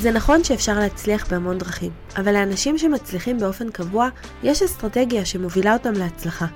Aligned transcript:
זה 0.00 0.10
נכון 0.10 0.44
שאפשר 0.44 0.78
להצליח 0.78 1.30
בהמון 1.30 1.58
דרכים, 1.58 1.92
אבל 2.16 2.32
לאנשים 2.32 2.78
שמצליחים 2.78 3.38
באופן 3.38 3.70
קבוע, 3.70 4.08
יש 4.42 4.62
אסטרטגיה 4.62 5.24
שמובילה 5.24 5.72
אותם 5.72 5.92
להצלחה. 5.92 6.46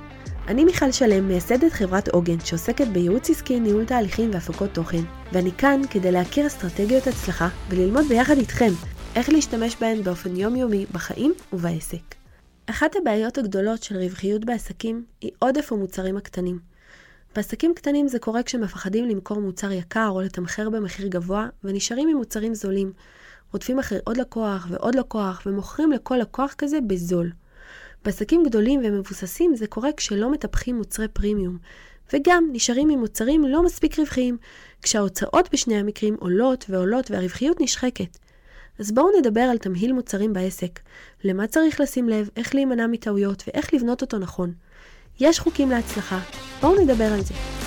אני 0.48 0.64
מיכל 0.64 0.92
שלם, 0.92 1.28
מייסדת 1.28 1.72
חברת 1.72 2.08
עוגן, 2.08 2.40
שעוסקת 2.40 2.86
בייעוץ 2.86 3.30
עסקי, 3.30 3.60
ניהול 3.60 3.84
תהליכים 3.84 4.30
והפקות 4.32 4.70
תוכן, 4.74 5.02
ואני 5.32 5.52
כאן 5.52 5.80
כדי 5.90 6.12
להכיר 6.12 6.46
אסטרטגיות 6.46 7.06
הצלחה 7.06 7.48
וללמוד 7.68 8.04
ביחד 8.08 8.36
איתכם 8.36 8.70
איך 9.16 9.28
להשתמש 9.28 9.76
בהן 9.80 10.02
באופן 10.02 10.36
יומיומי 10.36 10.86
בחיים 10.92 11.34
ובעסק. 11.52 12.14
אחת 12.66 12.96
הבעיות 12.96 13.38
הגדולות 13.38 13.82
של 13.82 13.96
רווחיות 13.96 14.44
בעסקים 14.44 15.04
היא 15.20 15.30
עודף 15.38 15.72
המוצרים 15.72 16.16
הקטנים. 16.16 16.58
בעסקים 17.36 17.74
קטנים 17.74 18.08
זה 18.08 18.18
קורה 18.18 18.42
כשמפחדים 18.42 19.08
למכור 19.08 19.40
מוצר 19.40 19.72
יקר 19.72 20.08
או 20.08 20.20
לתמחר 20.20 20.70
במחיר 20.70 21.06
גבוה, 21.06 21.46
ונשארים 21.64 22.08
עם 22.08 22.16
מוצרים 22.16 22.54
זולים. 22.54 22.92
רודפים 23.52 23.78
אחרי 23.78 23.98
עוד 24.04 24.16
לקוח 24.16 24.66
ועוד 24.70 24.94
לקוח, 24.94 25.42
ומוכרים 25.46 25.92
לכל 25.92 26.16
לקוח 26.16 26.54
כזה 26.58 26.80
בזול. 26.86 27.30
בעסקים 28.04 28.42
גדולים 28.44 28.80
ומבוססים 28.84 29.56
זה 29.56 29.66
קורה 29.66 29.90
כשלא 29.96 30.32
מטפחים 30.32 30.76
מוצרי 30.76 31.08
פרימיום, 31.08 31.58
וגם 32.12 32.48
נשארים 32.52 32.90
עם 32.90 32.98
מוצרים 32.98 33.44
לא 33.44 33.62
מספיק 33.62 33.98
רווחיים, 33.98 34.36
כשההוצאות 34.82 35.48
בשני 35.52 35.76
המקרים 35.76 36.16
עולות 36.20 36.64
ועולות 36.68 37.10
והרווחיות 37.10 37.60
נשחקת. 37.60 38.18
אז 38.78 38.92
בואו 38.92 39.18
נדבר 39.18 39.40
על 39.40 39.58
תמהיל 39.58 39.92
מוצרים 39.92 40.32
בעסק, 40.32 40.80
למה 41.24 41.46
צריך 41.46 41.80
לשים 41.80 42.08
לב, 42.08 42.28
איך 42.36 42.54
להימנע 42.54 42.86
מטעויות 42.86 43.44
ואיך 43.46 43.74
לבנות 43.74 44.02
אותו 44.02 44.18
נכון. 44.18 44.52
יש 45.20 45.38
חוקים 45.38 45.70
להצלחה, 45.70 46.20
בואו 46.60 46.82
נדבר 46.82 47.12
על 47.12 47.20
זה. 47.20 47.61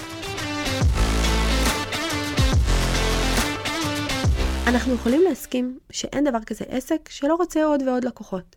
אנחנו 4.67 4.93
יכולים 4.93 5.21
להסכים 5.21 5.79
שאין 5.91 6.23
דבר 6.23 6.43
כזה 6.45 6.65
עסק 6.67 7.09
שלא 7.09 7.35
רוצה 7.35 7.65
עוד 7.65 7.81
ועוד 7.81 8.03
לקוחות. 8.03 8.55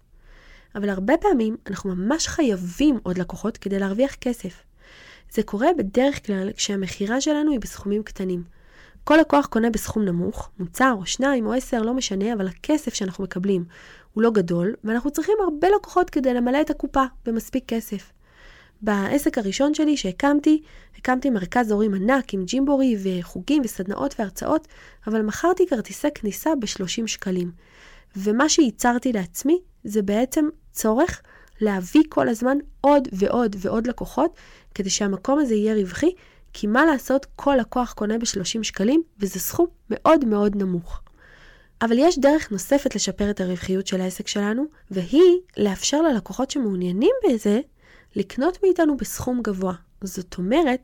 אבל 0.75 0.89
הרבה 0.89 1.15
פעמים 1.17 1.57
אנחנו 1.67 1.95
ממש 1.95 2.27
חייבים 2.27 2.99
עוד 3.03 3.19
לקוחות 3.19 3.57
כדי 3.57 3.79
להרוויח 3.79 4.15
כסף. 4.15 4.63
זה 5.31 5.43
קורה 5.43 5.69
בדרך 5.79 6.27
כלל 6.27 6.53
כשהמכירה 6.53 7.21
שלנו 7.21 7.53
היא 7.53 7.61
בסכומים 7.61 8.03
קטנים. 8.03 8.43
כל 9.05 9.17
לקוח 9.17 9.47
קונה 9.47 9.71
בסכום 9.71 10.05
נמוך, 10.05 10.51
מוצר 10.59 10.95
או 10.99 11.07
שניים 11.07 11.47
או 11.47 11.53
עשר, 11.53 11.83
לא 11.83 11.95
משנה, 11.95 12.33
אבל 12.33 12.47
הכסף 12.47 12.95
שאנחנו 12.95 13.25
מקבלים 13.25 13.65
הוא 14.15 14.23
לא 14.23 14.31
גדול, 14.31 14.75
ואנחנו 14.85 15.11
צריכים 15.11 15.35
הרבה 15.45 15.69
לקוחות 15.77 16.11
כדי 16.11 16.35
למלא 16.35 16.61
את 16.61 16.71
הקופה 16.71 17.05
במספיק 17.27 17.65
כסף. 17.67 18.13
בעסק 18.83 19.39
הראשון 19.39 19.75
שלי 19.75 19.97
שהקמתי, 19.97 20.63
הקמתי 20.99 21.31
מרכז 21.31 21.71
הורים 21.71 21.95
ענק 21.95 22.35
עם 22.35 22.45
ג'ימבורי 22.45 22.97
וחוגים 23.03 23.63
וסדנאות 23.65 24.15
והרצאות, 24.19 24.69
אבל 25.07 25.23
מכרתי 25.23 25.67
כרטיסי 25.67 26.09
כניסה 26.15 26.51
ב-30 26.61 27.07
שקלים. 27.07 27.51
ומה 28.17 28.49
שייצרתי 28.49 29.13
לעצמי 29.13 29.59
זה 29.85 30.03
בעצם 30.03 30.49
צורך 30.73 31.23
להביא 31.61 32.03
כל 32.09 32.29
הזמן 32.29 32.59
עוד 32.81 33.09
ועוד 33.13 33.57
ועוד 33.59 33.87
לקוחות, 33.87 34.37
כדי 34.75 34.91
שהמקום 34.91 35.39
הזה 35.39 35.55
יהיה 35.55 35.75
רווחי, 35.75 36.11
כי 36.53 36.67
מה 36.67 36.85
לעשות, 36.85 37.27
כל 37.37 37.57
לקוח 37.61 37.93
קונה 37.93 38.19
ב-30 38.19 38.63
שקלים, 38.63 39.03
וזה 39.19 39.41
סכום 39.41 39.67
מאוד 39.91 40.25
מאוד 40.25 40.57
נמוך. 40.57 41.01
אבל 41.83 41.97
יש 41.99 42.19
דרך 42.19 42.53
נוספת 42.53 42.95
לשפר 42.95 43.31
את 43.31 43.41
הרווחיות 43.41 43.87
של 43.87 44.01
העסק 44.01 44.29
שלנו, 44.29 44.65
והיא 44.91 45.39
לאפשר 45.57 46.03
ללקוחות 46.03 46.51
שמעוניינים 46.51 47.13
בזה, 47.29 47.61
לקנות 48.19 48.59
מאיתנו 48.63 48.97
בסכום 48.97 49.41
גבוה. 49.43 49.75
זאת 50.05 50.39
אומרת, 50.39 50.81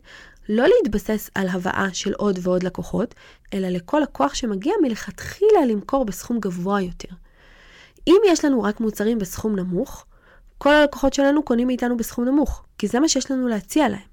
לא 0.48 0.64
להתבסס 0.66 1.30
על 1.34 1.48
הבאה 1.48 1.88
של 1.92 2.12
עוד 2.12 2.38
ועוד 2.42 2.62
לקוחות, 2.62 3.14
אלא 3.54 3.68
לכל 3.68 4.00
לקוח 4.02 4.34
שמגיע 4.34 4.72
מלכתחילה 4.82 5.66
למכור 5.68 6.04
בסכום 6.04 6.40
גבוה 6.40 6.80
יותר. 6.80 7.08
אם 8.06 8.16
יש 8.26 8.44
לנו 8.44 8.62
רק 8.62 8.80
מוצרים 8.80 9.18
בסכום 9.18 9.56
נמוך, 9.56 10.06
כל 10.58 10.72
הלקוחות 10.72 11.14
שלנו 11.14 11.42
קונים 11.42 11.66
מאיתנו 11.66 11.96
בסכום 11.96 12.24
נמוך, 12.24 12.64
כי 12.78 12.86
זה 12.86 13.00
מה 13.00 13.08
שיש 13.08 13.30
לנו 13.30 13.48
להציע 13.48 13.88
להם. 13.88 14.08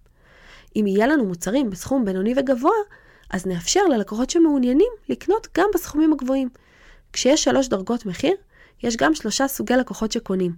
אם 0.76 0.88
יהיה 0.88 1.08
לנו 1.08 1.26
מוצרים 1.26 1.70
בסכום 1.70 2.06
בינוני 2.06 2.34
וגבוה, 2.38 2.76
אז 3.30 3.46
נאפשר 3.46 3.86
ללקוחות 3.86 4.30
שמעוניינים 4.30 4.92
לקנות 5.10 5.48
גם 5.58 5.68
בסכומים 5.74 6.14
הגבוהים. 6.14 6.50
כשיש 7.14 7.44
שלוש 7.44 7.68
דרגות 7.68 8.06
מחיר, 8.06 8.34
יש 8.84 8.98
גם 8.98 9.16
שלושה 9.16 9.48
סוגי 9.48 9.74
לקוחות 9.74 10.12
שקונים. 10.12 10.52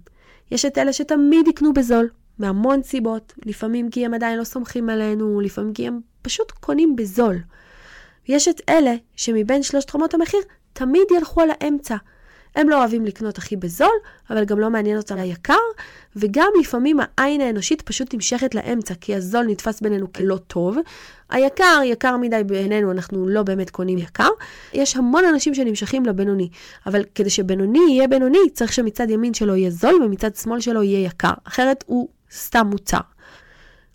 יש 0.50 0.64
את 0.64 0.78
אלה 0.78 0.92
שתמיד 0.92 1.48
יקנו 1.48 1.72
בזול, 1.72 2.08
מהמון 2.38 2.82
סיבות, 2.82 3.32
לפעמים 3.46 3.90
כי 3.90 4.06
הם 4.06 4.14
עדיין 4.14 4.38
לא 4.38 4.44
סומכים 4.44 4.90
עלינו, 4.90 5.40
לפעמים 5.40 5.72
כי 5.72 5.86
הם 5.86 6.00
פשוט 6.22 6.50
קונים 6.50 6.96
בזול. 6.96 7.36
יש 8.28 8.48
את 8.48 8.60
אלה 8.68 8.94
שמבין 9.16 9.62
שלושת 9.62 9.94
רמות 9.94 10.14
המחיר 10.14 10.40
תמיד 10.72 11.06
ילכו 11.16 11.40
על 11.40 11.48
האמצע, 11.50 11.96
הם 12.56 12.68
לא 12.68 12.78
אוהבים 12.78 13.04
לקנות 13.04 13.38
הכי 13.38 13.56
בזול, 13.56 13.96
אבל 14.30 14.44
גם 14.44 14.60
לא 14.60 14.70
מעניין 14.70 14.96
אותם 14.96 15.18
היקר, 15.18 15.54
וגם 16.16 16.48
לפעמים 16.60 16.98
העין 17.18 17.40
האנושית 17.40 17.82
פשוט 17.82 18.14
נמשכת 18.14 18.54
לאמצע, 18.54 18.94
כי 18.94 19.14
הזול 19.14 19.46
נתפס 19.46 19.80
בינינו 19.80 20.12
כלא 20.12 20.36
טוב. 20.36 20.76
היקר, 21.30 21.80
יקר 21.84 22.16
מדי 22.16 22.40
בעינינו, 22.46 22.90
אנחנו 22.90 23.28
לא 23.28 23.42
באמת 23.42 23.70
קונים 23.70 23.98
יקר. 23.98 24.28
יש 24.72 24.96
המון 24.96 25.24
אנשים 25.24 25.54
שנמשכים 25.54 26.06
לבינוני, 26.06 26.48
אבל 26.86 27.04
כדי 27.14 27.30
שבינוני 27.30 27.80
יהיה 27.88 28.08
בינוני, 28.08 28.50
צריך 28.52 28.72
שמצד 28.72 29.10
ימין 29.10 29.34
שלו 29.34 29.56
יהיה 29.56 29.70
זול 29.70 30.02
ומצד 30.02 30.36
שמאל 30.36 30.60
שלו 30.60 30.82
יהיה 30.82 31.06
יקר, 31.06 31.32
אחרת 31.44 31.84
הוא 31.86 32.08
סתם 32.34 32.66
מוצר. 32.66 33.00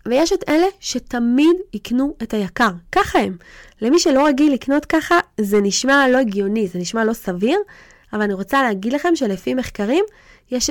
ויש 0.06 0.32
את 0.32 0.48
אלה 0.48 0.66
שתמיד 0.80 1.56
יקנו 1.72 2.14
את 2.22 2.34
היקר, 2.34 2.70
ככה 2.92 3.18
הם. 3.18 3.36
למי 3.82 3.98
שלא 3.98 4.26
רגיל 4.26 4.52
לקנות 4.52 4.84
ככה, 4.84 5.18
זה 5.40 5.60
נשמע 5.60 6.08
לא 6.08 6.18
הגיוני, 6.18 6.68
זה 6.68 6.78
נשמע 6.78 7.04
לא 7.04 7.12
סביר, 7.12 7.58
אבל 8.12 8.22
אני 8.22 8.34
רוצה 8.34 8.62
להגיד 8.62 8.92
לכם 8.92 9.16
שלפי 9.16 9.54
מחקרים, 9.54 10.04
יש 10.50 10.70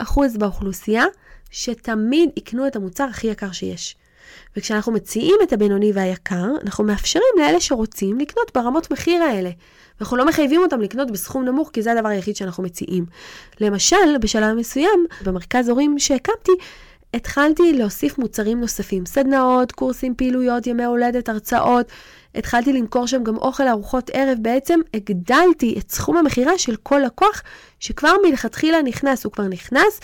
20% 0.00 0.38
באוכלוסייה 0.38 1.04
שתמיד 1.50 2.30
יקנו 2.36 2.66
את 2.66 2.76
המוצר 2.76 3.04
הכי 3.04 3.26
יקר 3.26 3.52
שיש. 3.52 3.96
וכשאנחנו 4.56 4.92
מציעים 4.92 5.36
את 5.42 5.52
הבינוני 5.52 5.92
והיקר, 5.94 6.46
אנחנו 6.62 6.84
מאפשרים 6.84 7.34
לאלה 7.38 7.60
שרוצים 7.60 8.18
לקנות 8.18 8.50
ברמות 8.54 8.90
מחיר 8.90 9.22
האלה. 9.22 9.50
אנחנו 10.00 10.16
לא 10.16 10.26
מחייבים 10.26 10.60
אותם 10.62 10.80
לקנות 10.80 11.10
בסכום 11.10 11.44
נמוך, 11.44 11.70
כי 11.72 11.82
זה 11.82 11.92
הדבר 11.92 12.08
היחיד 12.08 12.36
שאנחנו 12.36 12.62
מציעים. 12.62 13.06
למשל, 13.60 14.18
בשלב 14.20 14.56
מסוים, 14.56 15.06
במרכז 15.24 15.68
הורים 15.68 15.98
שהקמתי, 15.98 16.52
התחלתי 17.14 17.72
להוסיף 17.72 18.18
מוצרים 18.18 18.60
נוספים, 18.60 19.06
סדנאות, 19.06 19.72
קורסים, 19.72 20.14
פעילויות, 20.14 20.66
ימי 20.66 20.84
הולדת, 20.84 21.28
הרצאות. 21.28 21.86
התחלתי 22.34 22.72
למכור 22.72 23.06
שם 23.06 23.24
גם 23.24 23.36
אוכל 23.36 23.64
לארוחות 23.64 24.10
ערב, 24.12 24.38
בעצם 24.42 24.80
הגדלתי 24.94 25.74
את 25.78 25.90
סכום 25.90 26.16
המכירה 26.16 26.58
של 26.58 26.76
כל 26.76 27.00
לקוח 27.06 27.42
שכבר 27.80 28.12
מלכתחילה 28.28 28.82
נכנס, 28.82 29.24
הוא 29.24 29.32
כבר 29.32 29.48
נכנס, 29.48 30.00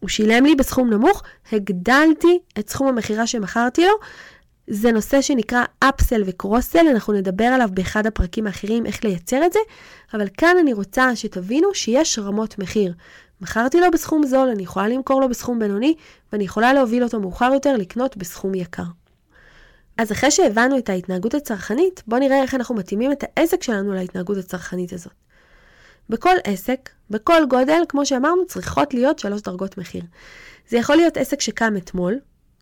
הוא 0.00 0.08
שילם 0.08 0.44
לי 0.44 0.54
בסכום 0.54 0.90
נמוך, 0.90 1.22
הגדלתי 1.52 2.38
את 2.58 2.70
סכום 2.70 2.88
המכירה 2.88 3.26
שמכרתי 3.26 3.84
לו. 3.84 3.92
זה 4.70 4.92
נושא 4.92 5.20
שנקרא 5.20 5.64
אפסל 5.80 6.22
וקרוסל, 6.26 6.86
אנחנו 6.90 7.12
נדבר 7.12 7.44
עליו 7.44 7.68
באחד 7.72 8.06
הפרקים 8.06 8.46
האחרים 8.46 8.86
איך 8.86 9.04
לייצר 9.04 9.46
את 9.46 9.52
זה, 9.52 9.58
אבל 10.14 10.28
כאן 10.36 10.56
אני 10.60 10.72
רוצה 10.72 11.16
שתבינו 11.16 11.74
שיש 11.74 12.18
רמות 12.18 12.58
מחיר. 12.58 12.92
מכרתי 13.40 13.80
לו 13.80 13.90
בסכום 13.90 14.26
זול, 14.26 14.48
אני 14.48 14.62
יכולה 14.62 14.88
למכור 14.88 15.20
לו 15.20 15.28
בסכום 15.28 15.58
בינוני, 15.58 15.94
ואני 16.32 16.44
יכולה 16.44 16.72
להוביל 16.72 17.04
אותו 17.04 17.20
מאוחר 17.20 17.50
יותר 17.54 17.76
לקנות 17.76 18.16
בסכום 18.16 18.54
יקר. 18.54 18.82
אז 19.98 20.12
אחרי 20.12 20.30
שהבנו 20.30 20.78
את 20.78 20.88
ההתנהגות 20.88 21.34
הצרכנית, 21.34 22.02
בואו 22.06 22.20
נראה 22.20 22.42
איך 22.42 22.54
אנחנו 22.54 22.74
מתאימים 22.74 23.12
את 23.12 23.24
העסק 23.24 23.62
שלנו 23.62 23.94
להתנהגות 23.94 24.36
הצרכנית 24.38 24.92
הזאת. 24.92 25.12
בכל 26.08 26.34
עסק, 26.44 26.90
בכל 27.10 27.42
גודל, 27.50 27.82
כמו 27.88 28.06
שאמרנו, 28.06 28.46
צריכות 28.46 28.94
להיות 28.94 29.18
שלוש 29.18 29.42
דרגות 29.42 29.78
מחיר. 29.78 30.02
זה 30.68 30.76
יכול 30.76 30.96
להיות 30.96 31.16
עסק 31.16 31.40
שקם 31.40 31.76
אתמול, 31.76 32.18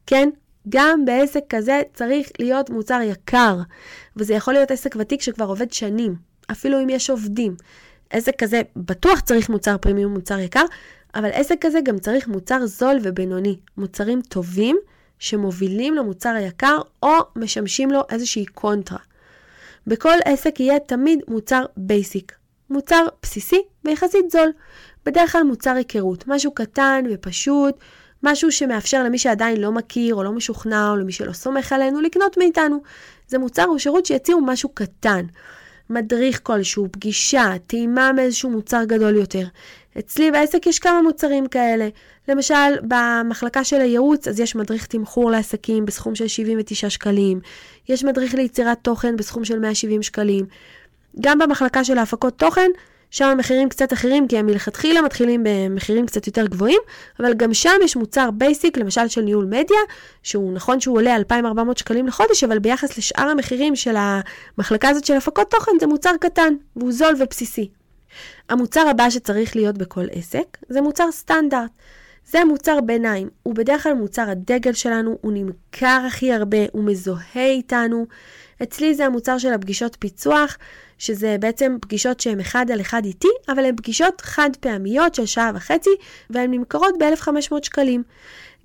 כן, 0.07 0.29
גם 0.69 1.05
בעסק 1.05 1.43
כזה 1.49 1.83
צריך 1.95 2.29
להיות 2.39 2.71
מוצר 2.71 3.01
יקר, 3.03 3.59
וזה 4.17 4.35
יכול 4.35 4.55
להיות 4.55 4.71
עסק 4.71 4.97
ותיק 4.99 5.23
שכבר 5.23 5.45
עובד 5.45 5.73
שנים, 5.73 6.17
אפילו 6.51 6.83
אם 6.83 6.89
יש 6.89 7.11
עובדים. 7.11 7.57
עסק 8.11 8.33
כזה 8.39 8.63
בטוח 8.77 9.21
צריך 9.21 9.49
מוצר 9.49 9.79
פרימיום, 9.79 10.15
מוצר 10.15 10.39
יקר, 10.39 10.65
אבל 11.15 11.31
עסק 11.33 11.57
כזה 11.61 11.81
גם 11.81 11.99
צריך 11.99 12.29
מוצר 12.29 12.67
זול 12.67 12.97
ובינוני, 13.03 13.57
מוצרים 13.77 14.23
טובים 14.23 14.77
שמובילים 15.19 15.95
למוצר 15.95 16.29
היקר 16.29 16.79
או 17.03 17.15
משמשים 17.37 17.91
לו 17.91 18.01
איזושהי 18.11 18.47
קונטרה. 18.47 18.99
בכל 19.87 20.17
עסק 20.25 20.61
יהיה 20.61 20.79
תמיד 20.81 21.21
מוצר 21.29 21.65
basic, 21.77 22.33
מוצר 22.71 23.07
בסיסי 23.23 23.63
ויחסית 23.85 24.31
זול. 24.31 24.53
בדרך 25.07 25.33
כלל 25.33 25.43
מוצר 25.43 25.71
היכרות, 25.71 26.25
משהו 26.27 26.51
קטן 26.51 27.05
ופשוט, 27.13 27.75
משהו 28.23 28.53
שמאפשר 28.53 29.05
למי 29.05 29.19
שעדיין 29.19 29.61
לא 29.61 29.73
מכיר 29.73 30.15
או 30.15 30.23
לא 30.23 30.33
משוכנע 30.33 30.91
או 30.91 30.97
למי 30.97 31.13
שלא 31.13 31.33
סומך 31.33 31.73
עלינו 31.73 32.01
לקנות 32.01 32.37
מאיתנו. 32.39 32.83
זה 33.29 33.39
מוצר 33.39 33.65
או 33.65 33.79
שירות 33.79 34.07
שיציעו 34.07 34.41
משהו 34.41 34.69
קטן. 34.69 35.27
מדריך 35.91 36.41
כלשהו, 36.43 36.89
פגישה, 36.91 37.53
טעימה 37.67 38.13
מאיזשהו 38.13 38.51
מוצר 38.51 38.85
גדול 38.85 39.17
יותר. 39.17 39.47
אצלי 39.99 40.31
בעסק 40.31 40.67
יש 40.67 40.79
כמה 40.79 41.03
מוצרים 41.03 41.47
כאלה. 41.47 41.89
למשל, 42.29 42.55
במחלקה 42.83 43.65
של 43.65 43.81
הייעוץ, 43.81 44.29
אז 44.29 44.41
יש 44.41 44.57
מדריך 44.57 44.87
תמחור 44.87 45.31
לעסקים 45.31 45.87
בסכום 45.87 46.15
של 46.15 46.29
79 46.29 46.91
שקלים. 46.91 47.41
יש 47.89 48.05
מדריך 48.05 48.35
ליצירת 48.35 48.79
תוכן 48.83 49.17
בסכום 49.17 49.45
של 49.45 49.59
170 49.59 50.03
שקלים. 50.03 50.47
גם 51.21 51.39
במחלקה 51.39 51.85
של 51.85 51.99
ההפקות 51.99 52.39
תוכן, 52.39 52.71
שם 53.11 53.25
המחירים 53.25 53.69
קצת 53.69 53.93
אחרים, 53.93 54.29
כי 54.29 54.39
הם 54.39 54.47
מלכתחילה 54.47 55.03
מתחילים 55.03 55.45
במחירים 55.45 56.07
קצת 56.07 56.27
יותר 56.27 56.47
גבוהים, 56.47 56.81
אבל 57.21 57.35
גם 57.35 57.55
שם 57.55 57.77
יש 57.85 57.97
מוצר 57.97 58.31
בייסיק, 58.31 58.79
למשל 58.79 59.09
של 59.09 59.21
ניהול 59.21 59.45
מדיה, 59.45 59.79
שהוא 60.23 60.53
נכון 60.53 60.81
שהוא 60.81 60.97
עולה 60.97 61.17
2,400 61.17 61.79
שקלים 61.79 62.07
לחודש, 62.07 62.45
אבל 62.45 62.59
ביחס 62.59 62.99
לשאר 62.99 63.29
המחירים 63.29 63.77
של 63.77 63.97
המחלקה 63.99 64.89
הזאת 64.89 65.05
של 65.05 65.15
הפקות 65.15 65.51
תוכן, 65.51 65.73
זה 65.81 65.87
מוצר 65.87 66.13
קטן, 66.21 66.55
והוא 66.77 66.93
זול 66.93 67.15
ובסיסי. 67.21 67.69
המוצר 68.49 68.89
הבא 68.89 69.11
שצריך 69.11 69.57
להיות 69.57 69.79
בכל 69.79 70.05
עסק, 70.13 70.57
זה 70.69 70.81
מוצר 70.81 71.13
סטנדרט. 71.13 71.71
זה 72.31 72.45
מוצר 72.45 72.81
ביניים, 72.81 73.29
הוא 73.43 73.55
בדרך 73.55 73.83
כלל 73.83 73.95
מוצר 73.95 74.31
הדגל 74.31 74.73
שלנו, 74.73 75.19
הוא 75.21 75.33
נמכר 75.35 76.03
הכי 76.07 76.33
הרבה, 76.33 76.59
הוא 76.73 76.85
מזוהה 76.85 77.47
איתנו. 77.47 78.07
אצלי 78.63 78.95
זה 78.95 79.07
המוצר 79.07 79.39
של 79.39 79.53
הפגישות 79.53 79.97
פיצוח, 80.01 80.57
שזה 80.99 81.37
בעצם 81.41 81.77
פגישות 81.81 82.21
שהן 82.21 82.41
אחד 82.41 82.71
על 82.71 82.81
אחד 82.81 83.05
איתי, 83.05 83.29
אבל 83.49 83.65
הן 83.65 83.77
פגישות 83.77 84.21
חד 84.21 84.51
פעמיות 84.61 85.15
של 85.15 85.27
שעה 85.27 85.51
וחצי, 85.55 85.91
והן 86.31 86.51
נמכרות 86.51 86.95
ב-1,500 86.99 87.55
שקלים. 87.63 88.03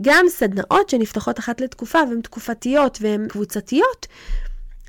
גם 0.01 0.25
סדנאות 0.29 0.89
שנפתחות 0.89 1.39
אחת 1.39 1.61
לתקופה 1.61 1.99
והן 2.09 2.21
תקופתיות 2.21 2.97
והן 3.01 3.27
קבוצתיות, 3.27 4.07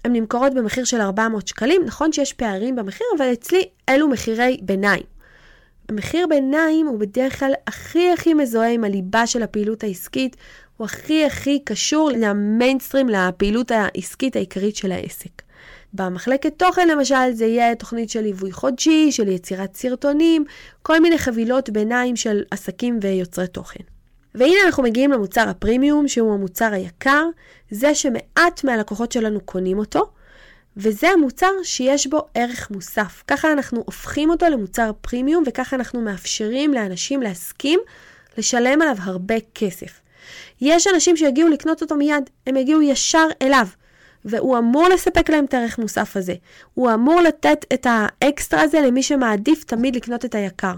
הן 0.05 0.13
נמכרות 0.13 0.55
במחיר 0.55 0.85
של 0.85 1.01
400 1.01 1.49
שקלים. 1.49 1.83
נכון 1.87 2.13
שיש 2.13 2.33
פערים 2.33 2.77
במחיר, 2.77 3.07
אבל 3.17 3.33
אצלי 3.33 3.69
אלו 3.89 4.09
מחירי 4.09 4.59
ביניים. 4.63 5.03
המחיר 5.89 6.27
ביניים 6.27 6.87
הוא 6.87 6.99
בדרך 6.99 7.39
כלל 7.39 7.53
הכי 7.67 8.13
הכי 8.13 8.35
מזוהה 8.35 8.71
עם 8.71 8.85
הליבה 8.85 9.27
של 9.27 9.43
הפעילות 9.43 9.85
העסקית, 9.85 10.37
הוא 10.77 10.85
הכי 10.85 11.25
הכי 11.25 11.59
קשור 11.65 12.11
למיינסטרים, 12.17 13.09
לפעילות 13.09 13.71
העסקית 13.71 14.37
העיקרית 14.37 14.77
של 14.77 14.93
העסק. 14.93 15.43
במחלקת 15.95 16.53
תוכן 16.57 16.89
למשל 16.89 17.33
זה 17.33 17.47
יהיה 17.47 17.75
תוכנית 17.75 18.11
של 18.11 18.21
ליווי 18.21 18.53
חודשי, 18.53 19.13
של 19.13 19.29
יצירת 19.29 19.75
סרטונים, 19.75 20.45
כל 20.83 21.01
מיני 21.01 21.19
חבילות 21.19 21.71
ביניים 21.71 22.17
של 22.17 22.43
עסקים 22.51 22.99
ויוצרי 23.03 23.47
תוכן. 23.47 23.85
והנה 24.35 24.57
אנחנו 24.67 24.83
מגיעים 24.83 25.13
למוצר 25.13 25.49
הפרימיום, 25.49 26.09
שהוא 26.09 26.35
המוצר 26.35 26.73
היקר, 26.73 27.25
זה 27.71 27.95
שמעט 27.95 28.65
מהלקוחות 28.65 29.13
שלנו 29.13 29.41
קונים 29.41 29.79
אותו, 29.79 30.11
וזה 30.77 31.09
המוצר 31.09 31.51
שיש 31.63 32.07
בו 32.07 32.27
ערך 32.35 32.71
מוסף. 32.71 33.23
ככה 33.27 33.53
אנחנו 33.53 33.83
הופכים 33.87 34.31
אותו 34.31 34.47
למוצר 34.47 34.91
פרימיום, 35.01 35.45
וככה 35.47 35.77
אנחנו 35.77 36.01
מאפשרים 36.01 36.75
לאנשים 36.75 37.23
להסכים 37.23 37.81
לשלם 38.39 38.83
עליו 38.83 38.97
הרבה 38.99 39.35
כסף. 39.55 40.02
יש 40.65 40.87
אנשים 40.87 41.17
שיגיעו 41.17 41.49
לקנות 41.49 41.83
אותו 41.83 41.97
מיד, 41.97 42.31
הם 42.47 42.57
יגיעו 42.57 42.83
ישר 42.83 43.27
אליו. 43.43 43.67
והוא 44.25 44.59
אמור 44.59 44.89
לספק 44.89 45.31
להם 45.31 45.45
את 45.45 45.55
הערך 45.55 45.79
מוסף 45.79 46.17
הזה. 46.17 46.35
הוא 46.75 46.95
אמור 46.95 47.21
לתת 47.21 47.65
את 47.75 47.87
האקסטרה 47.91 48.63
הזה 48.63 48.81
למי 48.81 49.03
שמעדיף 49.03 49.65
תמיד 49.65 49.97
לקנות 49.97 50.25
את 50.25 50.35
היקר. 50.35 50.75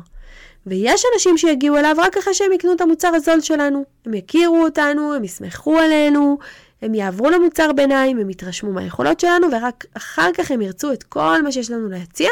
ויש 0.66 1.04
אנשים 1.14 1.38
שיגיעו 1.38 1.76
אליו 1.76 1.96
רק 1.98 2.16
אחרי 2.16 2.34
שהם 2.34 2.52
יקנו 2.52 2.72
את 2.72 2.80
המוצר 2.80 3.08
הזול 3.14 3.40
שלנו. 3.40 3.84
הם 4.06 4.14
יכירו 4.14 4.64
אותנו, 4.64 5.14
הם 5.14 5.24
יסמכו 5.24 5.78
עלינו, 5.78 6.38
הם 6.82 6.94
יעברו 6.94 7.30
למוצר 7.30 7.72
ביניים, 7.72 8.18
הם 8.18 8.30
יתרשמו 8.30 8.72
מהיכולות 8.72 9.20
שלנו, 9.20 9.46
ורק 9.52 9.84
אחר 9.96 10.30
כך 10.36 10.50
הם 10.50 10.62
ירצו 10.62 10.92
את 10.92 11.02
כל 11.02 11.42
מה 11.42 11.52
שיש 11.52 11.70
לנו 11.70 11.88
להציע, 11.88 12.30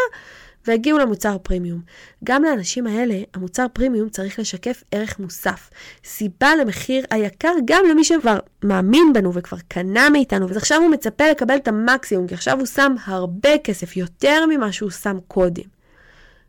והגיעו 0.67 0.99
למוצר 0.99 1.37
פרימיום. 1.43 1.81
גם 2.25 2.45
לאנשים 2.45 2.87
האלה, 2.87 3.15
המוצר 3.35 3.67
פרימיום 3.73 4.09
צריך 4.09 4.39
לשקף 4.39 4.83
ערך 4.91 5.19
מוסף. 5.19 5.71
סיבה 6.05 6.57
למחיר 6.57 7.05
היקר 7.11 7.53
גם 7.65 7.85
למי 7.91 8.05
שכבר 8.05 8.39
מאמין 8.65 9.13
בנו 9.15 9.35
וכבר 9.35 9.59
קנה 9.69 10.11
מאיתנו, 10.11 10.49
אז 10.51 10.57
עכשיו 10.57 10.81
הוא 10.81 10.91
מצפה 10.91 11.31
לקבל 11.31 11.57
את 11.57 11.69
המקסימום, 11.69 12.27
כי 12.27 12.35
עכשיו 12.35 12.59
הוא 12.59 12.67
שם 12.67 12.95
הרבה 13.05 13.59
כסף, 13.59 13.97
יותר 13.97 14.47
ממה 14.51 14.73
שהוא 14.73 14.91
שם 14.91 15.19
קודם. 15.29 15.65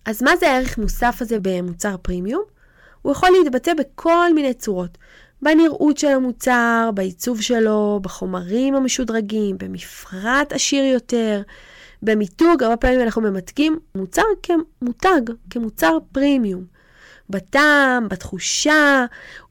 אז 0.06 0.24
מה 0.24 0.36
זה 0.36 0.52
הערך 0.52 0.78
מוסף 0.78 1.18
הזה 1.22 1.38
במוצר 1.42 1.96
פרימיום? 2.02 2.44
הוא 3.02 3.12
יכול 3.12 3.30
להתבטא 3.44 3.72
בכל 3.74 4.34
מיני 4.34 4.54
צורות. 4.54 4.98
בנראות 5.42 5.98
של 5.98 6.08
המוצר, 6.08 6.90
בעיצוב 6.94 7.42
שלו, 7.42 8.00
בחומרים 8.04 8.76
המשודרגים, 8.76 9.58
במפרט 9.58 10.54
עשיר 10.54 10.84
יותר, 10.84 11.42
במיתוג, 12.04 12.64
הרבה 12.64 12.78
פעמים 12.78 13.02
אנחנו 13.02 13.22
ממתגים 13.22 13.80
מוצר 13.96 14.24
כמותג, 14.44 15.22
כמוצר 15.50 15.98
פרימיום. 16.12 16.66
בטעם, 17.30 18.10
בתחושה, 18.10 19.06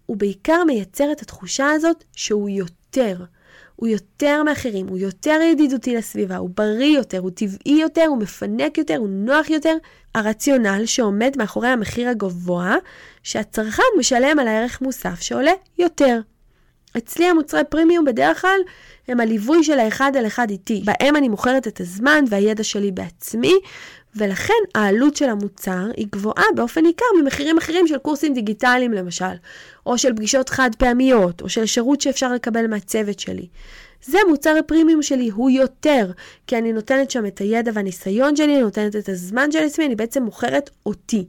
הוא 0.07 0.17
בעיקר 0.17 0.65
מייצר 0.65 1.13
את 1.13 1.23
התחושה 1.23 1.71
הזאת 1.71 2.05
שהוא 2.17 2.49
יותר. 2.49 3.17
הוא 3.77 3.89
יותר 3.89 4.43
מאחרים, 4.43 4.89
הוא 4.89 4.99
יותר 4.99 5.39
ידידותי 5.51 5.97
לסביבה, 5.97 6.37
הוא 6.37 6.51
בריא 6.57 6.97
יותר, 6.97 7.19
הוא 7.19 7.31
טבעי 7.31 7.81
יותר, 7.81 8.05
הוא 8.09 8.19
מפנק 8.19 8.79
יותר, 8.79 8.97
הוא 8.97 9.09
נוח 9.09 9.51
יותר. 9.51 9.77
הרציונל 10.15 10.87
שעומד 10.87 11.33
מאחורי 11.39 11.69
המחיר 11.69 12.09
הגבוה, 12.09 12.77
שהצרכן 13.23 13.83
משלם 13.99 14.39
על 14.39 14.49
הערך 14.49 14.81
מוסף 14.81 15.21
שעולה 15.21 15.53
יותר. 15.79 16.21
אצלי 16.97 17.25
המוצרי 17.25 17.61
פרימיום 17.69 18.05
בדרך 18.05 18.41
כלל 18.41 18.61
הם 19.09 19.21
הליווי 19.21 19.65
של 19.65 19.79
האחד 19.79 20.17
על 20.17 20.27
אחד 20.27 20.51
איתי. 20.51 20.83
בהם 20.85 21.17
אני 21.17 21.29
מוכרת 21.29 21.69
את 21.69 21.81
הזמן 21.81 22.25
והידע 22.29 22.65
שלי 22.65 22.91
בעצמי, 22.91 23.55
ולכן 24.17 24.55
העלות 24.75 25.17
של 25.17 25.29
המוצר 25.29 25.87
היא 25.97 26.07
גבוהה 26.13 26.45
באופן 26.55 26.83
ניכר 26.83 27.05
ממחירים 27.23 27.59
אחרים 27.59 27.87
של 27.87 27.99
קורסים 27.99 28.35
דיגיטליים 28.35 28.93
למשל, 28.93 29.35
או 29.87 29.99
של 29.99 30.17
פגישות 30.17 30.49
חד 30.49 30.71
פעמיות, 30.79 31.43
או 31.43 31.49
של 31.49 31.67
שירות 31.67 32.01
שאפשר 32.01 32.33
לקבל 32.33 32.67
מהצוות 32.67 33.19
שלי. 33.19 33.47
זה 34.05 34.19
מוצר 34.29 34.57
הפרימיום 34.59 35.03
שלי, 35.03 35.29
הוא 35.29 35.51
יותר, 35.51 36.11
כי 36.47 36.59
אני 36.59 36.73
נותנת 36.73 37.11
שם 37.11 37.27
את 37.27 37.39
הידע 37.39 37.71
והניסיון 37.75 38.37
שלי, 38.37 38.55
אני 38.55 38.63
נותנת 38.63 38.97
את 38.97 39.09
הזמן 39.09 39.53
של 39.53 39.59
עצמי, 39.59 39.87
אני 39.87 39.97
בעצם 39.97 40.23
מוכרת 40.23 40.71
אותי. 40.87 41.27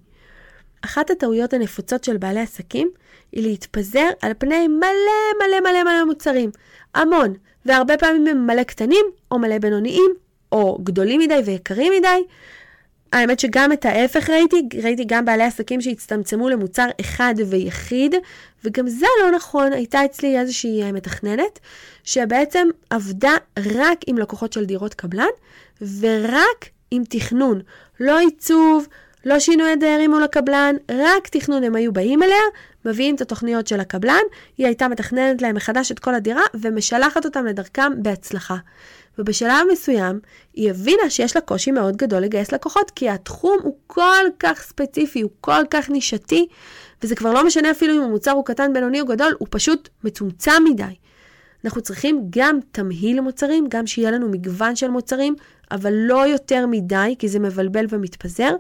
אחת 0.86 1.10
הטעויות 1.10 1.54
הנפוצות 1.54 2.04
של 2.04 2.18
בעלי 2.18 2.40
עסקים 2.40 2.90
היא 3.32 3.44
להתפזר 3.44 4.10
על 4.22 4.32
פני 4.38 4.68
מלא 4.68 5.48
מלא 5.48 5.60
מלא 5.60 5.84
מלא 5.84 6.06
מוצרים. 6.06 6.52
המון. 6.96 7.34
והרבה 7.66 7.98
פעמים 7.98 8.28
הם 8.28 8.48
מלא 8.48 8.64
קטנים, 8.64 9.06
או 9.32 9.40
מלא 9.40 9.58
בינוניים, 9.58 10.14
או 10.52 10.78
גדולים 10.84 11.20
מדי 11.20 11.42
ויקרים 11.46 11.94
מדי. 11.98 12.24
האמת 13.14 13.40
שגם 13.40 13.72
את 13.72 13.86
ההפך 13.86 14.30
ראיתי, 14.30 14.62
ראיתי 14.84 15.04
גם 15.08 15.26
בעלי 15.26 15.44
עסקים 15.44 15.82
שהצטמצמו 15.82 16.50
למוצר 16.50 16.88
אחד 17.02 17.34
ויחיד, 17.50 18.16
וגם 18.64 18.88
זה 18.88 19.06
לא 19.22 19.32
נכון, 19.32 19.74
הייתה 19.74 20.06
אצלי 20.06 20.40
איזושהי 20.40 20.92
מתכננת, 20.92 21.60
שבעצם 22.04 22.68
עבדה 22.90 23.34
רק 23.60 23.98
עם 24.08 24.18
לקוחות 24.18 24.54
של 24.54 24.66
דירות 24.66 24.94
קבלן, 24.94 25.26
ורק 26.00 26.70
עם 26.92 27.04
תכנון, 27.10 27.62
לא 28.00 28.20
עיצוב, 28.20 28.88
לא 29.26 29.40
שינוי 29.40 29.72
הדיירים 29.72 30.12
מול 30.12 30.24
הקבלן, 30.24 30.76
רק 30.92 31.28
תכנון 31.28 31.64
הם 31.64 31.76
היו 31.76 31.94
באים 31.94 32.24
אליה, 32.24 32.42
מביאים 32.86 33.16
את 33.16 33.22
התוכניות 33.22 33.68
של 33.68 33.80
הקבלן, 33.80 34.24
היא 34.58 34.66
הייתה 34.66 34.88
מתכננת 34.88 35.42
להם 35.42 35.56
מחדש 35.56 35.92
את 35.92 36.00
כל 36.00 36.16
הדירה 36.16 36.42
ומשלחת 36.54 37.26
אותם 37.26 37.46
לדרכם 37.46 38.04
בהצלחה. 38.04 38.56
ובשלב 39.18 39.68
מסוים 39.72 40.20
היא 40.54 40.70
הבינה 40.70 41.10
שיש 41.10 41.36
לה 41.36 41.42
קושי 41.42 41.72
מאוד 41.72 41.98
גדול 41.98 42.20
לגייס 42.20 42.52
לקוחות, 42.52 42.92
כי 42.92 43.10
התחום 43.10 43.58
הוא 43.64 43.78
כל 43.88 44.26
כך 44.40 44.62
ספציפי, 44.62 45.22
הוא 45.22 45.32
כל 45.42 45.64
כך 45.70 45.90
נישתי, 45.90 46.48
וזה 47.04 47.16
כבר 47.16 47.34
לא 47.34 47.46
משנה 47.46 47.72
אפילו 47.72 47.94
אם 47.98 48.02
המוצר 48.02 48.32
הוא 48.32 48.46
קטן, 48.46 48.74
בינוני 48.74 49.02
או 49.02 49.06
גדול, 49.06 49.36
הוא 49.40 49.48
פשוט 49.52 49.90
מצומצם 50.04 50.64
מדי. 50.70 50.84
אנחנו 51.66 51.82
צריכים 51.82 52.28
גם 52.30 52.60
תמהיל 52.72 53.22
מוצרים, 53.22 53.66
גם 53.70 53.88
שיהיה 53.88 54.12
לנו 54.12 54.30
מגוון 54.30 54.76
של 54.76 54.90
מוצרים, 54.90 55.36
אבל 55.72 55.94
לא 55.94 56.28
יותר 56.28 56.68
מדי, 56.68 57.16
כי 57.20 57.30
זה 57.30 57.40
מבלבל 57.40 57.86
ומתפזר, 57.90 58.56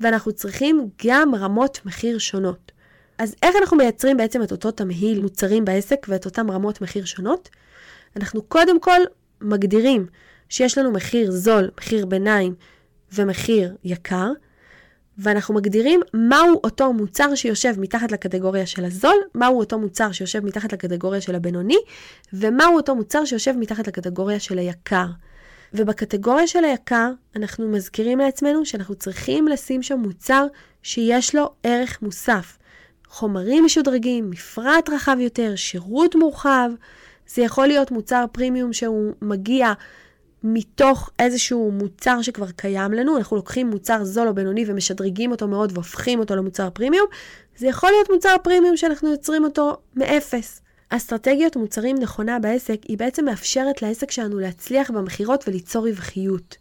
ואנחנו 0.00 0.32
צריכים 0.32 0.88
גם 1.06 1.34
רמות 1.34 1.80
מחיר 1.84 2.18
שונות. 2.18 2.72
אז 3.18 3.34
איך 3.42 3.56
אנחנו 3.60 3.76
מייצרים 3.76 4.16
בעצם 4.16 4.42
את 4.42 4.52
אותו 4.52 4.70
תמהיל 4.70 5.20
מוצרים 5.20 5.64
בעסק 5.64 6.06
ואת 6.08 6.24
אותן 6.24 6.50
רמות 6.50 6.80
מחיר 6.80 7.04
שונות? 7.04 7.48
אנחנו 8.16 8.42
קודם 8.42 8.80
כל 8.80 9.00
מגדירים 9.40 10.06
שיש 10.48 10.78
לנו 10.78 10.90
מחיר 10.90 11.30
זול, 11.30 11.70
מחיר 11.78 12.06
ביניים 12.06 12.54
ומחיר 13.12 13.76
יקר, 13.84 14.32
ואנחנו 15.18 15.54
מגדירים 15.54 16.00
מהו 16.14 16.60
אותו 16.64 16.92
מוצר 16.92 17.34
שיושב 17.34 17.74
מתחת 17.78 18.12
לקטגוריה 18.12 18.66
של 18.66 18.84
הזול, 18.84 19.16
מהו 19.34 19.58
אותו 19.58 19.78
מוצר 19.78 20.12
שיושב 20.12 20.44
מתחת 20.44 20.72
לקטגוריה 20.72 21.20
של 21.20 21.34
הבינוני, 21.34 21.78
ומהו 22.32 22.76
אותו 22.76 22.94
מוצר 22.94 23.24
שיושב 23.24 23.52
מתחת 23.58 23.86
לקטגוריה 23.88 24.40
של 24.40 24.58
היקר. 24.58 25.06
ובקטגוריה 25.74 26.46
של 26.46 26.64
היקר, 26.64 27.10
אנחנו 27.36 27.68
מזכירים 27.68 28.18
לעצמנו 28.18 28.66
שאנחנו 28.66 28.94
צריכים 28.94 29.48
לשים 29.48 29.82
שם 29.82 29.98
מוצר 29.98 30.46
שיש 30.82 31.34
לו 31.34 31.50
ערך 31.62 32.02
מוסף. 32.02 32.58
חומרים 33.08 33.64
משודרגים, 33.64 34.30
מפרט 34.30 34.88
רחב 34.88 35.16
יותר, 35.20 35.56
שירות 35.56 36.14
מורחב. 36.14 36.70
זה 37.26 37.42
יכול 37.42 37.66
להיות 37.66 37.90
מוצר 37.90 38.24
פרימיום 38.32 38.72
שהוא 38.72 39.12
מגיע 39.22 39.72
מתוך 40.42 41.10
איזשהו 41.18 41.70
מוצר 41.70 42.22
שכבר 42.22 42.50
קיים 42.50 42.92
לנו, 42.92 43.16
אנחנו 43.16 43.36
לוקחים 43.36 43.70
מוצר 43.70 44.04
זול 44.04 44.28
או 44.28 44.34
בינוני 44.34 44.64
ומשדרגים 44.66 45.30
אותו 45.30 45.48
מאוד 45.48 45.72
והופכים 45.74 46.18
אותו 46.18 46.36
למוצר 46.36 46.70
פרימיום. 46.70 47.06
זה 47.56 47.66
יכול 47.66 47.90
להיות 47.90 48.10
מוצר 48.10 48.36
פרימיום 48.42 48.76
שאנחנו 48.76 49.10
יוצרים 49.10 49.44
אותו 49.44 49.76
מאפס. 49.96 50.60
אסטרטגיות 50.90 51.56
מוצרים 51.56 51.96
נכונה 51.98 52.38
בעסק 52.38 52.82
היא 52.88 52.98
בעצם 52.98 53.24
מאפשרת 53.24 53.82
לעסק 53.82 54.10
שלנו 54.10 54.38
להצליח 54.38 54.90
במכירות 54.90 55.44
וליצור 55.48 55.88
רווחיות. 55.88 56.56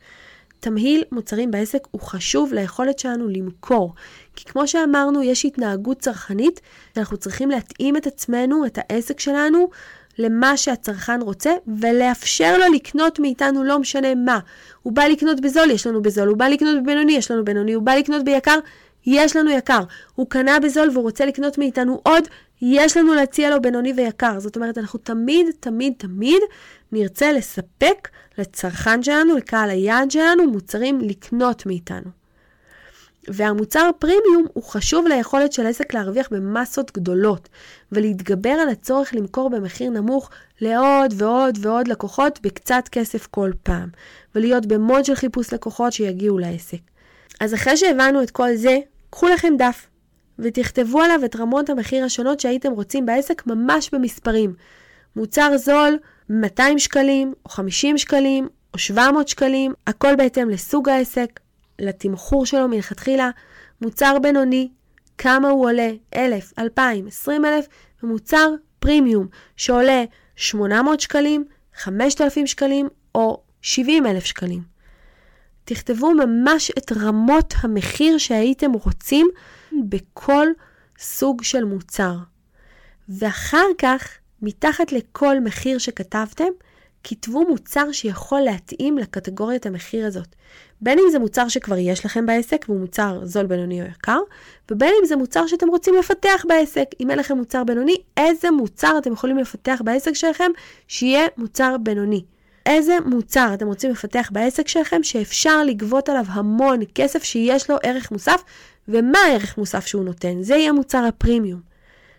תמהיל 0.59 1.03
מוצרים 1.11 1.51
בעסק 1.51 1.87
הוא 1.91 2.01
חשוב 2.01 2.53
ליכולת 2.53 2.99
שלנו 2.99 3.29
למכור. 3.29 3.93
כי 4.35 4.45
כמו 4.45 4.67
שאמרנו, 4.67 5.23
יש 5.23 5.45
התנהגות 5.45 5.99
צרכנית, 5.99 6.61
שאנחנו 6.95 7.17
צריכים 7.17 7.51
להתאים 7.51 7.97
את 7.97 8.07
עצמנו, 8.07 8.65
את 8.65 8.79
העסק 8.81 9.19
שלנו, 9.19 9.69
למה 10.17 10.57
שהצרכן 10.57 11.21
רוצה, 11.21 11.51
ולאפשר 11.79 12.57
לו 12.57 12.73
לקנות 12.73 13.19
מאיתנו 13.19 13.63
לא 13.63 13.79
משנה 13.79 14.15
מה. 14.15 14.39
הוא 14.83 14.93
בא 14.93 15.03
לקנות 15.03 15.41
בזול, 15.41 15.71
יש 15.71 15.87
לנו 15.87 16.01
בזול, 16.01 16.27
הוא 16.27 16.37
בא 16.37 16.47
לקנות 16.47 16.83
בבינוני, 16.83 17.13
יש 17.13 17.31
לנו 17.31 17.45
בינוני, 17.45 17.73
הוא 17.73 17.83
בא 17.83 17.93
לקנות 17.93 18.25
ביקר, 18.25 18.59
יש 19.07 19.35
לנו 19.35 19.51
יקר. 19.51 19.83
הוא 20.15 20.29
קנה 20.29 20.59
בזול 20.59 20.89
והוא 20.89 21.03
רוצה 21.03 21.25
לקנות 21.25 21.57
מאיתנו 21.57 22.01
עוד, 22.03 22.23
יש 22.61 22.97
לנו 22.97 23.13
להציע 23.13 23.49
לו 23.49 23.61
בינוני 23.61 23.93
ויקר. 23.97 24.39
זאת 24.39 24.55
אומרת, 24.55 24.77
אנחנו 24.77 24.99
תמיד, 24.99 25.45
תמיד, 25.59 25.93
תמיד 25.97 26.41
נרצה 26.91 27.31
לספק 27.31 28.09
לצרכן 28.37 29.03
שלנו, 29.03 29.37
לקהל 29.37 29.69
היעד 29.69 30.11
שלנו, 30.11 30.51
מוצרים 30.51 31.01
לקנות 31.01 31.65
מאיתנו. 31.65 32.09
והמוצר 33.27 33.89
פרימיום 33.99 34.45
הוא 34.53 34.63
חשוב 34.63 35.07
ליכולת 35.07 35.53
של 35.53 35.67
עסק 35.67 35.93
להרוויח 35.93 36.27
במסות 36.31 36.91
גדולות, 36.91 37.49
ולהתגבר 37.91 38.49
על 38.49 38.69
הצורך 38.69 39.13
למכור 39.13 39.49
במחיר 39.49 39.89
נמוך 39.89 40.29
לעוד 40.61 41.13
ועוד 41.17 41.57
ועוד 41.61 41.87
לקוחות 41.87 42.39
בקצת 42.43 42.83
כסף 42.91 43.27
כל 43.31 43.51
פעם, 43.63 43.89
ולהיות 44.35 44.65
במוד 44.65 45.05
של 45.05 45.15
חיפוש 45.15 45.53
לקוחות 45.53 45.93
שיגיעו 45.93 46.37
לעסק. 46.37 46.77
אז 47.39 47.53
אחרי 47.53 47.77
שהבנו 47.77 48.23
את 48.23 48.31
כל 48.31 48.55
זה, 48.55 48.77
קחו 49.09 49.27
לכם 49.27 49.53
דף, 49.57 49.87
ותכתבו 50.39 51.01
עליו 51.01 51.25
את 51.25 51.35
רמות 51.35 51.69
המחיר 51.69 52.05
השונות 52.05 52.39
שהייתם 52.39 52.71
רוצים 52.71 53.05
בעסק 53.05 53.47
ממש 53.47 53.89
במספרים. 53.93 54.53
מוצר 55.15 55.57
זול, 55.57 55.97
200 56.29 56.79
שקלים, 56.79 57.33
או 57.45 57.49
50 57.49 57.97
שקלים, 57.97 58.47
או 58.73 58.79
700 58.79 59.27
שקלים, 59.27 59.73
הכל 59.87 60.15
בהתאם 60.15 60.49
לסוג 60.49 60.89
העסק, 60.89 61.39
לתמחור 61.79 62.45
שלו 62.45 62.67
מלכתחילה. 62.67 63.29
מוצר 63.81 64.17
בינוני, 64.21 64.69
כמה 65.17 65.49
הוא 65.49 65.65
עולה, 65.65 65.89
1,000, 66.15 66.53
2,000, 66.59 67.07
20,000, 67.07 67.65
ומוצר 68.03 68.49
פרימיום, 68.79 69.27
שעולה 69.55 70.03
800 70.35 70.99
שקלים, 70.99 71.45
5,000 71.75 72.47
שקלים, 72.47 72.87
או 73.15 73.41
70,000 73.61 74.25
שקלים. 74.25 74.76
תכתבו 75.67 76.13
ממש 76.13 76.71
את 76.77 76.91
רמות 76.91 77.53
המחיר 77.61 78.17
שהייתם 78.17 78.71
רוצים 78.71 79.27
בכל 79.89 80.47
סוג 80.99 81.43
של 81.43 81.63
מוצר. 81.63 82.15
ואחר 83.09 83.65
כך, 83.77 84.07
מתחת 84.41 84.91
לכל 84.91 85.39
מחיר 85.39 85.77
שכתבתם, 85.77 86.47
כתבו 87.03 87.47
מוצר 87.49 87.91
שיכול 87.91 88.39
להתאים 88.39 88.97
לקטגוריית 88.97 89.65
המחיר 89.65 90.05
הזאת. 90.05 90.35
בין 90.81 90.99
אם 90.99 91.05
זה 91.11 91.19
מוצר 91.19 91.47
שכבר 91.47 91.77
יש 91.77 92.05
לכם 92.05 92.25
בעסק 92.25 92.65
והוא 92.69 92.79
מוצר 92.79 93.19
זול, 93.23 93.45
בינוני 93.45 93.81
או 93.81 93.87
יקר, 93.87 94.19
ובין 94.71 94.93
אם 95.01 95.05
זה 95.05 95.15
מוצר 95.15 95.47
שאתם 95.47 95.67
רוצים 95.67 95.95
לפתח 95.99 96.45
בעסק. 96.47 96.85
אם 96.99 97.09
אין 97.09 97.19
לכם 97.19 97.37
מוצר 97.37 97.63
בינוני, 97.63 97.95
איזה 98.17 98.51
מוצר 98.51 98.97
אתם 98.97 99.13
יכולים 99.13 99.37
לפתח 99.37 99.81
בעסק 99.85 100.13
שלכם 100.13 100.51
שיהיה 100.87 101.27
מוצר 101.37 101.75
בינוני. 101.83 102.23
איזה 102.67 102.97
מוצר 103.05 103.51
אתם 103.53 103.67
רוצים 103.67 103.91
לפתח 103.91 104.29
בעסק 104.31 104.67
שלכם 104.67 105.03
שאפשר 105.03 105.63
לגבות 105.63 106.09
עליו 106.09 106.25
המון 106.27 106.79
כסף 106.95 107.23
שיש 107.23 107.69
לו 107.69 107.77
ערך 107.83 108.11
מוסף, 108.11 108.43
ומה 108.87 109.19
הערך 109.19 109.57
מוסף 109.57 109.85
שהוא 109.85 110.03
נותן. 110.03 110.43
זה 110.43 110.55
יהיה 110.55 110.71
מוצר 110.71 111.05
הפרימיום. 111.07 111.61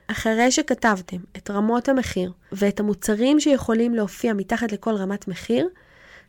אחרי 0.06 0.50
שכתבתם 0.50 1.16
את 1.36 1.50
רמות 1.50 1.88
המחיר 1.88 2.32
ואת 2.52 2.80
המוצרים 2.80 3.40
שיכולים 3.40 3.94
להופיע 3.94 4.32
מתחת 4.32 4.72
לכל 4.72 4.94
רמת 4.94 5.28
מחיר, 5.28 5.68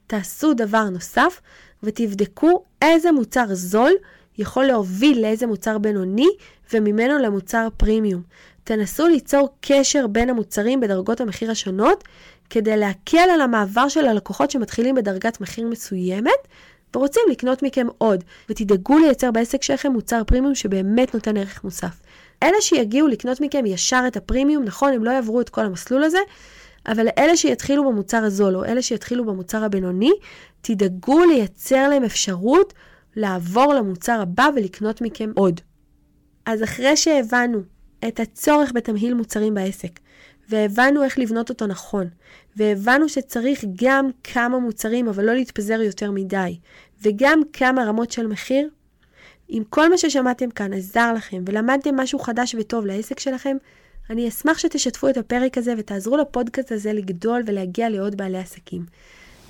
תעשו 0.08 0.54
דבר 0.54 0.84
נוסף 0.84 1.42
ותבדקו 1.84 2.64
איזה 2.82 3.12
מוצר 3.12 3.46
זול 3.52 3.92
יכול 4.38 4.66
להוביל 4.66 5.22
לאיזה 5.22 5.48
מוצר 5.48 5.78
בינוני 5.78 6.30
וממנו 6.74 7.18
למוצר 7.18 7.68
פרימיום. 7.78 8.22
תנסו 8.64 9.08
ליצור 9.08 9.50
קשר 9.62 10.08
בין 10.08 10.30
המוצרים 10.30 10.80
בדרגות 10.80 11.22
המחיר 11.22 11.52
השונות 11.52 12.04
כדי 12.50 12.78
להקל 12.78 13.30
על 13.34 13.42
המעבר 13.42 13.88
של 13.88 14.06
הלקוחות 14.06 14.52
שמתחילים 14.52 14.96
בדרגת 14.96 15.42
מחיר 15.42 15.68
מסוימת 15.68 16.48
ורוצים 16.96 17.24
לקנות 17.32 17.64
מכם 17.64 17.88
עוד, 17.98 18.24
ותדאגו 18.50 18.98
לייצר 18.98 19.32
בעסק 19.32 19.64
שלכם 19.64 19.92
מוצר 19.92 20.24
פרימיום 20.24 20.56
שבאמת 20.56 21.14
נותן 21.14 21.38
ערך 21.38 21.64
מוסף. 21.64 22.02
אלה 22.44 22.62
שיגיעו 22.62 23.08
לקנות 23.08 23.42
מכם 23.42 23.66
ישר 23.66 24.04
את 24.08 24.18
הפרימיום, 24.18 24.64
נכון, 24.64 24.94
הם 24.94 25.04
לא 25.04 25.12
יעברו 25.12 25.42
את 25.42 25.50
כל 25.50 25.66
המסלול 25.66 26.04
הזה, 26.04 26.20
אבל 26.88 27.08
אלה 27.18 27.38
שיתחילו 27.38 27.90
במוצר 27.90 28.24
הזול, 28.24 28.56
או 28.56 28.66
אלה 28.66 28.82
שיתחילו 28.82 29.26
במוצר 29.26 29.64
הבינוני, 29.64 30.12
תדאגו 30.62 31.26
לייצר 31.26 31.90
להם 31.90 32.04
אפשרות 32.04 32.74
לעבור 33.16 33.74
למוצר 33.74 34.22
הבא 34.22 34.50
ולקנות 34.56 35.02
מכם 35.02 35.32
עוד. 35.36 35.62
אז 36.46 36.64
אחרי 36.64 36.98
שהבנו 36.98 37.62
את 38.08 38.20
הצורך 38.20 38.72
בתמהיל 38.76 39.14
מוצרים 39.14 39.54
בעסק, 39.54 40.00
והבנו 40.50 41.04
איך 41.04 41.20
לבנות 41.20 41.50
אותו 41.50 41.68
נכון, 41.68 42.08
והבנו 42.56 43.10
שצריך 43.10 43.66
גם 43.76 44.10
כמה 44.24 44.60
מוצרים, 44.60 45.08
אבל 45.08 45.26
לא 45.26 45.34
להתפזר 45.34 45.82
יותר 45.82 46.12
מדי, 46.12 46.60
וגם 47.02 47.42
כמה 47.54 47.84
רמות 47.84 48.12
של 48.12 48.28
מחיר, 48.28 48.70
אם 49.50 49.64
כל 49.70 49.90
מה 49.90 49.98
ששמעתם 49.98 50.52
כאן 50.52 50.74
עזר 50.74 51.14
לכם 51.14 51.44
ולמדתם 51.46 51.96
משהו 51.96 52.20
חדש 52.20 52.56
וטוב 52.60 52.86
לעסק 52.86 53.20
שלכם, 53.20 53.58
אני 54.10 54.28
אשמח 54.28 54.58
שתשתפו 54.58 55.10
את 55.10 55.18
הפרק 55.18 55.58
הזה 55.58 55.74
ותעזרו 55.78 56.18
לפודקאסט 56.18 56.72
הזה 56.72 56.94
לגדול 56.94 57.42
ולהגיע 57.46 57.90
לעוד 57.90 58.18
בעלי 58.18 58.38
עסקים. 58.38 58.86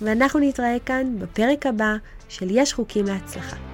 ואנחנו 0.00 0.40
נתראה 0.40 0.76
כאן 0.86 1.16
בפרק 1.18 1.66
הבא 1.66 1.96
של 2.28 2.46
יש 2.50 2.72
חוקים 2.72 3.04
להצלחה. 3.04 3.69